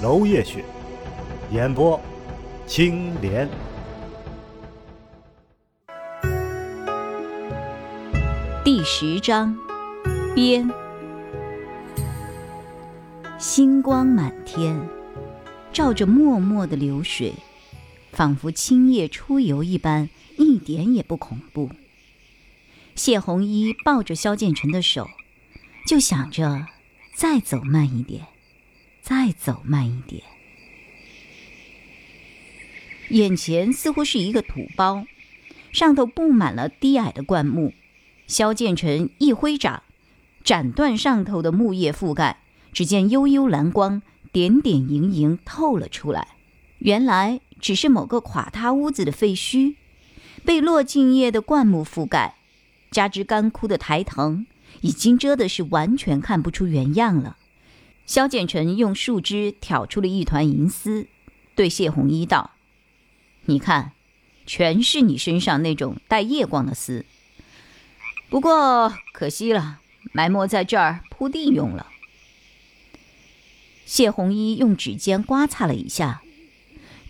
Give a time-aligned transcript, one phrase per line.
[0.00, 0.64] 楼夜雪，
[1.50, 2.00] 演播，
[2.68, 3.48] 青莲。
[8.64, 9.58] 第十章，
[10.36, 10.70] 边。
[13.40, 14.80] 星光满天，
[15.72, 17.32] 照着脉脉的流水，
[18.12, 21.70] 仿佛青叶出游一般，一点也不恐怖。
[22.94, 25.08] 谢红衣抱着萧建成的手，
[25.88, 26.66] 就想着
[27.16, 28.24] 再走慢一点。
[29.08, 30.22] 再走慢一点，
[33.08, 35.06] 眼前似乎是一个土包，
[35.72, 37.72] 上头布满了低矮的灌木。
[38.26, 39.82] 萧建成一挥掌，
[40.44, 42.40] 斩断上头的木叶覆盖，
[42.74, 46.28] 只见幽幽蓝光点点莹莹透了出来。
[46.80, 49.76] 原来只是某个垮塌屋子的废墟，
[50.44, 52.34] 被落尽叶的灌木覆盖，
[52.90, 54.44] 加之干枯的苔藤，
[54.82, 57.37] 已经遮的是完全看不出原样了。
[58.08, 61.06] 萧建成用树枝挑出了一团银丝，
[61.54, 62.52] 对谢红衣道
[63.44, 63.92] ：“你看，
[64.46, 67.04] 全是你身上那种带夜光的丝。
[68.30, 69.80] 不过可惜了，
[70.12, 71.88] 埋没在这儿铺地用了。”
[73.84, 76.22] 谢红衣用指尖刮擦了一下，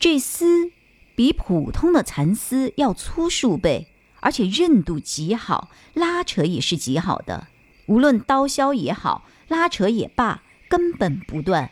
[0.00, 0.72] 这丝
[1.14, 3.86] 比普通的蚕丝要粗数倍，
[4.18, 7.46] 而且韧度极好，拉扯也是极好的。
[7.86, 10.42] 无论刀削也好，拉扯也罢。
[10.68, 11.70] 根本不断。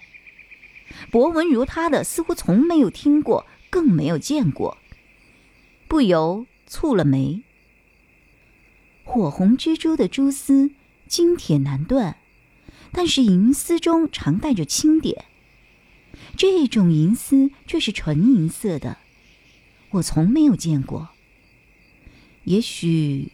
[1.11, 4.79] 博文如他的，似乎从没有听过，更没有见过，
[5.89, 7.43] 不由蹙了眉。
[9.05, 10.71] 火红蜘蛛的蛛丝，
[11.07, 12.17] 金铁难断，
[12.93, 15.27] 但是银丝中常带着青点。
[16.37, 18.99] 这种银丝却是纯银色的，
[19.91, 21.11] 我从没有见过。
[22.45, 23.33] 也许，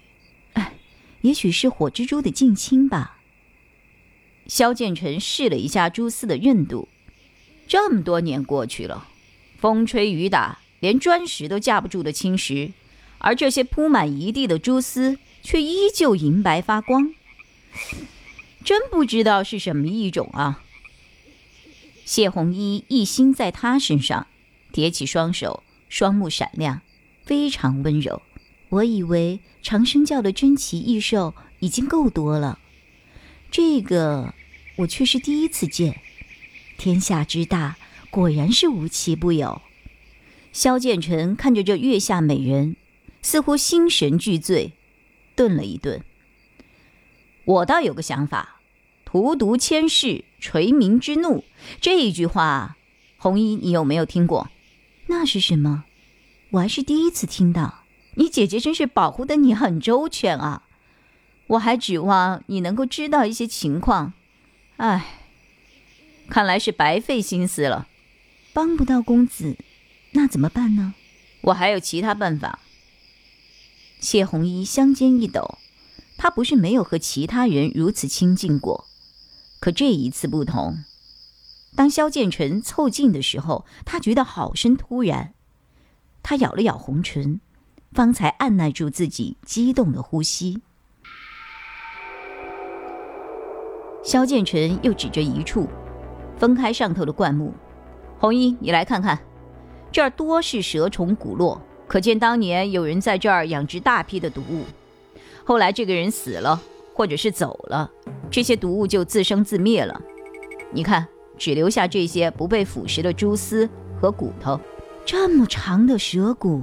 [0.54, 0.74] 哎，
[1.20, 3.21] 也许是火蜘蛛的近亲吧。
[4.47, 6.88] 萧建成试了一下蛛丝的韧度，
[7.66, 9.08] 这么多年过去了，
[9.58, 12.72] 风吹雨打，连砖石都架不住的青石，
[13.19, 17.14] 而这些铺满一地的蛛丝却依旧银白发光，
[18.64, 20.62] 真不知道是什么异种啊！
[22.04, 24.26] 谢红衣一心在他身上，
[24.72, 26.81] 叠起双手，双目闪亮，
[27.25, 28.20] 非常温柔。
[28.69, 32.58] 我以为长生教的珍奇异兽已经够多了。
[33.52, 34.32] 这个
[34.76, 36.00] 我却是第一次见，
[36.78, 37.76] 天下之大，
[38.10, 39.60] 果然是无奇不有。
[40.54, 42.76] 萧建成看着这月下美人，
[43.20, 44.72] 似乎心神俱醉，
[45.36, 46.02] 顿了一顿。
[47.44, 48.62] 我倒有个想法
[49.04, 51.44] ：“荼毒千世，垂民之怒。”
[51.78, 52.78] 这一句话，
[53.19, 54.48] 红衣，你有没有听过？
[55.08, 55.84] 那是什么？
[56.52, 57.84] 我还是第一次听到。
[58.14, 60.62] 你姐姐真是保护的你很周全啊。
[61.52, 64.14] 我还指望你能够知道一些情况，
[64.78, 65.18] 唉，
[66.28, 67.88] 看来是白费心思了。
[68.54, 69.56] 帮不到公子，
[70.12, 70.94] 那怎么办呢？
[71.42, 72.58] 我还有其他办法。
[74.00, 75.58] 谢红衣香肩一抖，
[76.16, 78.86] 他不是没有和其他人如此亲近过，
[79.60, 80.84] 可这一次不同。
[81.74, 85.34] 当萧建成凑近的时候，他觉得好生突然。
[86.22, 87.40] 他咬了咬红唇，
[87.92, 90.62] 方才按耐住自己激动的呼吸。
[94.02, 95.66] 萧建成又指着一处，
[96.36, 97.52] 分开上头的灌木。
[98.18, 99.18] 红衣，你来看看，
[99.90, 104.64] 这儿多是蛇虫骨落，可见当年有人在这儿养殖大批的毒物。
[105.44, 106.60] 后来这个人死了，
[106.94, 107.90] 或者是走了，
[108.30, 110.00] 这些毒物就自生自灭了。
[110.70, 113.69] 你看，只留下这些不被腐蚀的蛛丝
[114.00, 114.60] 和骨头。
[115.04, 116.62] 这么长的蛇骨，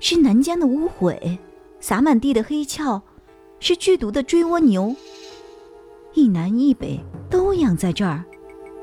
[0.00, 1.38] 是南疆的污秽；
[1.78, 3.00] 洒满地的黑鞘，
[3.60, 4.96] 是剧毒的追蜗牛。
[6.14, 7.00] 一南一北
[7.30, 8.22] 都养在这儿，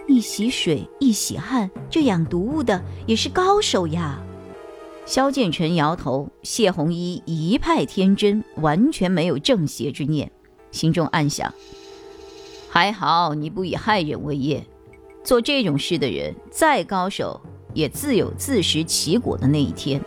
[0.08, 4.20] 一洗水一洗汗，这养毒物的也是高手呀。
[5.06, 10.32] 萧建成摇头，谢红衣一派天真，完全没有正邪之念，
[10.72, 11.54] 心中暗想：
[12.68, 14.66] 还好你不以害人为业，
[15.24, 17.40] 做这种事的人再高手，
[17.76, 20.04] 也自有自食其果的那一天。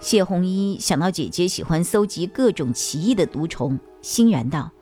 [0.00, 4.72] 谢红衣想到姐姐喜欢搜集各种奇异的毒虫，欣然道：“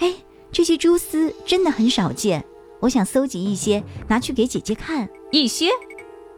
[0.00, 0.14] 哎。”
[0.52, 2.44] 这些蛛丝真的很少见，
[2.80, 5.08] 我想搜集一些拿去给姐姐看。
[5.30, 5.70] 一些，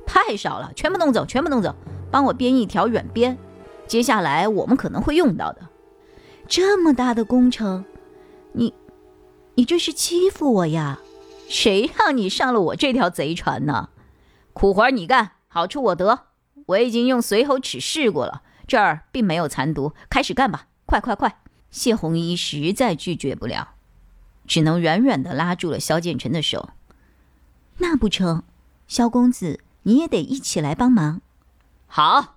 [0.06, 1.75] 太少了，全部弄走，全部弄走，
[2.11, 3.38] 帮我编一条软编。
[3.87, 5.69] 接下来我们可能会用到的。
[6.47, 7.85] 这么大的工程，
[8.53, 8.75] 你，
[9.55, 10.99] 你这是欺负我呀？
[11.49, 13.88] 谁让你上了我这条贼船呢？
[14.53, 16.26] 苦活你干，好处我得。
[16.67, 19.93] 我已经用随喉尺试过了，这儿并没有残毒。
[20.11, 21.38] 开始干吧，快快快！
[21.70, 23.71] 谢红衣实在拒绝不了，
[24.52, 26.69] 只能软软的拉住了萧建成的手。
[27.78, 28.43] 那不成，
[28.87, 31.22] 萧公子你也得一起来帮忙。
[31.87, 32.34] 好，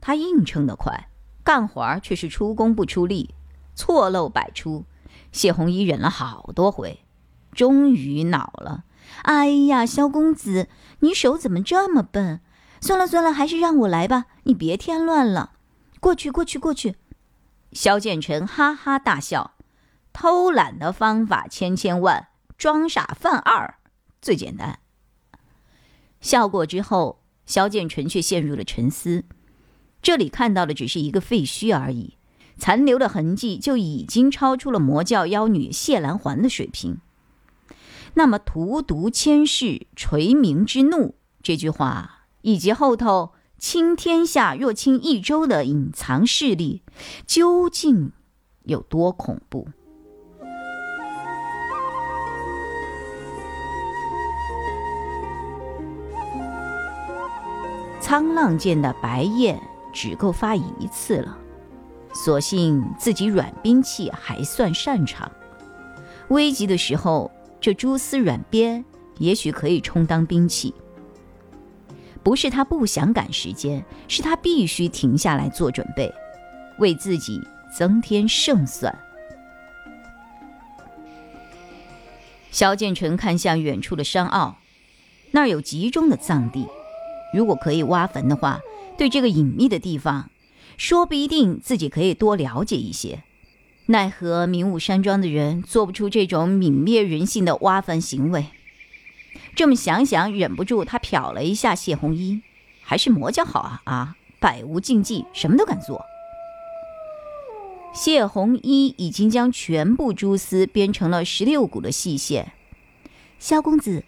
[0.00, 1.08] 他应承的快，
[1.44, 3.36] 干活却是出工不出力，
[3.76, 4.84] 错漏百出。
[5.30, 7.04] 谢红衣忍了好多回，
[7.52, 8.82] 终于恼了。
[9.22, 10.68] 哎呀，萧公子，
[10.98, 12.40] 你手怎么这么笨？
[12.80, 15.52] 算了算了，还是让我来吧，你别添乱了。
[16.00, 16.96] 过去过去过去。
[17.70, 19.51] 萧建成哈哈大笑
[20.12, 22.28] ：“偷懒的方法千千万，
[22.58, 23.74] 装傻犯二
[24.20, 24.78] 最简单。”
[26.20, 29.24] 笑过之后，萧建成却陷入了沉思。
[30.00, 32.16] 这里看到的只是一个废墟而已，
[32.56, 36.98] 残留的痕迹就已经超出了魔教妖女谢兰环的水平。
[38.14, 43.32] 那么“荼毒千世，垂明之怒”这句话，以及后头。
[43.58, 46.82] 倾天下若倾一州的隐藏势力，
[47.28, 48.10] 究竟
[48.64, 49.68] 有多恐怖？
[58.12, 59.58] 沧浪剑的白焰
[59.90, 61.34] 只够发一次了，
[62.12, 65.32] 所幸自己软兵器还算擅长，
[66.28, 68.84] 危急的时候，这蛛丝软鞭
[69.16, 70.74] 也许可以充当兵器。
[72.22, 76.12] 不是他不想赶时间，是他必须停下来做准备，
[76.80, 77.40] 为自己
[77.74, 78.94] 增添胜算。
[82.50, 84.54] 萧剑尘看向远处的山坳，
[85.30, 86.68] 那儿有集中的藏地，
[87.32, 88.60] 如果可以挖坟的话，
[88.96, 90.30] 对这个隐秘的地方，
[90.76, 93.22] 说不一定自己可以多了解一些。
[93.86, 98.46] 奈何明武山庄的人做不出这种泯灭人性的挖坟行为。
[99.56, 102.42] 这么想想，忍不住他瞟了一下谢红衣，
[102.82, 106.04] 还是魔教好啊啊，百无禁忌，什么都敢做。
[107.94, 112.52] 谢红衣已经将全部蛛丝编成了十六股的细线。
[113.38, 114.04] 萧公子，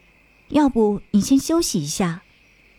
[0.48, 2.22] 要不你先休息一下，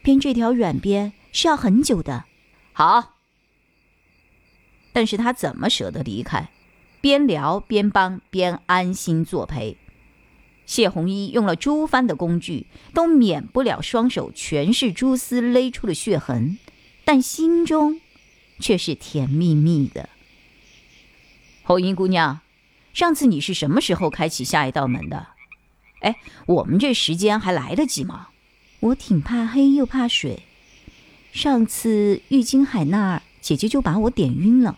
[0.05, 2.25] 编这条软鞭是要很久的。
[2.73, 3.15] 好，
[4.93, 6.51] 但是他怎么舍得离开？
[7.01, 9.77] 边聊边帮，边安心作陪。
[10.67, 16.59] 谢红衣用了诸番的工具，都免不了双手全是蛛丝勒出的血痕，
[17.03, 17.99] 但心中
[18.59, 20.09] 却是甜蜜蜜的。
[21.63, 22.41] 红衣姑娘，
[22.93, 25.29] 上次你是什么时候开启下一道门的？
[26.01, 26.15] 哎，
[26.45, 28.27] 我们这时间还来得及吗？
[28.85, 30.43] 我挺怕黑又怕水，
[31.31, 34.77] 上次玉金海那儿，姐姐就把我点晕了，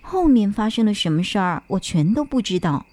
[0.00, 2.86] 后面发生了什么事儿，我全都不知道。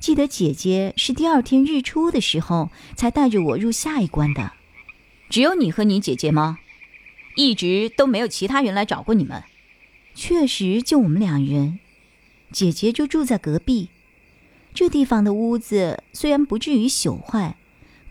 [0.00, 4.54] 记得姐姐是第二天日出的时候才带着我入下一关的，
[5.30, 6.58] 只有你和你姐姐吗？
[7.36, 9.44] 一直都没有其他人来找过你们？
[10.16, 11.78] 确实就我们两人，
[12.50, 13.90] 姐姐就住在隔壁。
[14.74, 17.56] 这地方的屋子虽然不至于朽坏，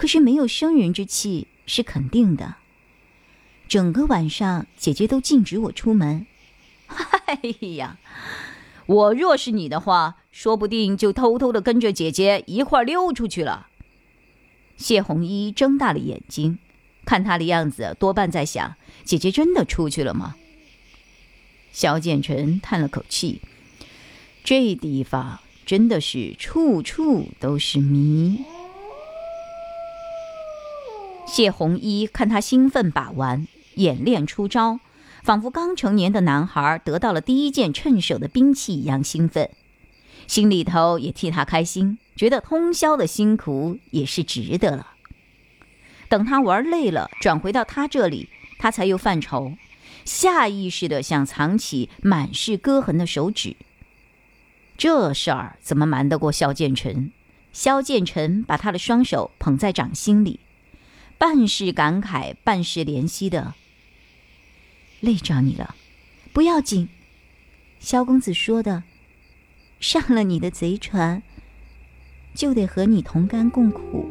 [0.02, 2.56] 可是没有生人之气是肯定的。
[3.68, 6.26] 整个晚上，姐姐都禁止我出门。
[7.28, 7.40] 哎
[7.76, 8.00] 呀！
[8.88, 13.68] 我若是你的话，说不定就偷偷的跟着姐姐一块溜出去了。
[14.76, 16.58] 谢红衣睁大了眼睛，
[17.06, 20.36] 看他的样子，多半在想：姐姐真的出去了吗？
[21.72, 23.40] 萧建成叹了口气，
[24.44, 28.44] 这地方真的是处处都是谜。
[31.32, 34.82] 谢红衣看他兴奋把玩，演练出招。
[35.24, 39.50] 仿佛刚成年的男孩得到了第一件趁手的兵器一样兴奋，
[40.28, 44.88] 心里头也替他开心，觉得通宵的辛苦也是值得了。
[46.10, 48.28] 等他玩累了，转回到他这里，
[48.60, 49.54] 他才又犯愁，
[50.04, 53.56] 下意识的想藏起满是割痕的手指。
[54.78, 57.10] 这事儿怎么瞒得过萧建成？
[57.54, 60.42] 萧建成把他的双手捧在掌心里，
[61.22, 63.54] 半是感慨，半是怜惜的。
[65.02, 65.76] 累着你了，
[66.34, 66.90] 不要紧。
[67.80, 68.82] 萧公子说的，
[69.80, 71.22] 上了你的贼船，
[72.34, 74.10] 就得和你同甘共苦。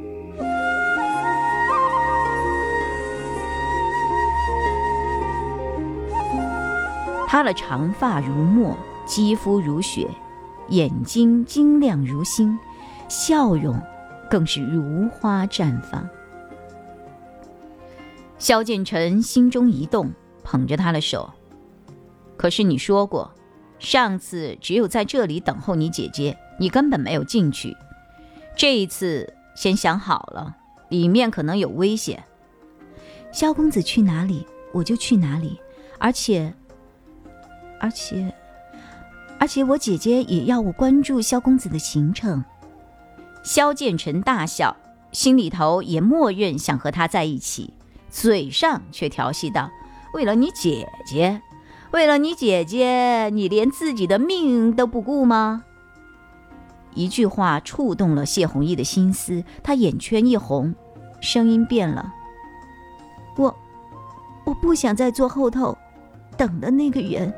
[7.27, 10.09] 他的长发如墨，肌肤如雪，
[10.69, 12.57] 眼睛晶亮如星，
[13.09, 13.83] 笑容
[14.31, 16.09] 更是如花绽放。
[18.41, 20.11] 萧建成心中一动，
[20.43, 21.31] 捧着他的手。
[22.39, 23.31] 可是你说过，
[23.79, 27.77] 上次只有在这里等候你姐姐，你根本没有进去。
[28.57, 30.57] 这一次，先想好了，
[30.89, 32.25] 里面可能有危险。
[33.31, 35.61] 萧公子去哪里，我就去哪里。
[35.99, 36.55] 而且，
[37.79, 38.33] 而且，
[39.39, 42.43] 而且，我姐姐也要我关注萧公子的行程。
[43.43, 44.75] 萧建成大笑，
[45.13, 47.75] 心里头也默认想和他在一起，
[48.11, 49.71] 嘴上却调戏道
[50.13, 51.41] ：“为了你姐姐。”
[51.93, 55.65] 为了你姐姐，你连自己的命都不顾吗？
[56.95, 60.73] 一句话触动了谢弘毅的心思，他眼圈一红，
[61.21, 62.15] 声音变了
[63.37, 63.53] ：“我，
[64.45, 65.77] 我不想再做后头
[66.37, 67.35] 等的那个人。”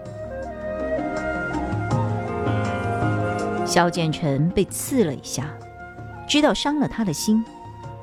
[3.64, 5.46] 萧建成被刺了一下，
[6.28, 7.42] 知道伤了他的心，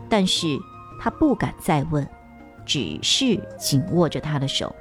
[0.09, 0.57] 但是
[0.99, 2.09] 他不敢再问，
[2.69, 4.73] 只是紧握着他的手。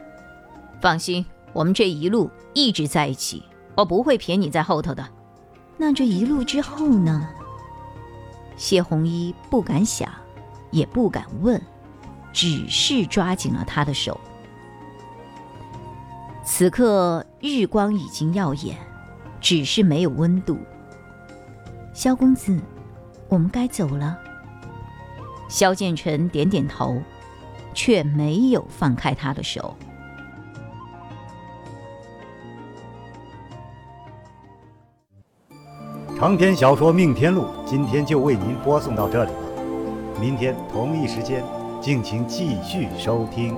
[0.78, 1.24] 放心。
[1.54, 3.42] 我们这一路一直在一起，
[3.74, 5.04] 我不会撇你在后头的。
[5.78, 7.26] 那这一路之后呢？
[8.54, 10.12] 谢红衣不敢想，
[10.70, 11.60] 也不敢问，
[12.34, 14.20] 只是抓紧了他的手。
[16.44, 18.76] 此刻日光已经耀眼，
[19.40, 20.58] 只是没有温度。
[21.94, 22.60] 萧公子，
[23.28, 24.18] 我们该走了。
[25.48, 27.02] 萧建成点点头，
[27.78, 29.76] 却没有放开他的手。
[36.18, 41.44] 长篇小说《命天录》今天就为您播送到这里了，明天同一时间，
[41.80, 43.56] 敬请继续收听。